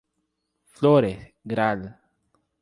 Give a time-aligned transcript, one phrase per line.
[0.65, 2.01] Flores, Gral.